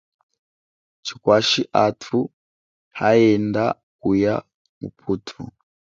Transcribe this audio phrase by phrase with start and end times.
[1.05, 2.19] Chikwashi athu
[2.97, 3.65] haenda
[4.01, 4.35] kuya
[4.79, 5.43] muputhu.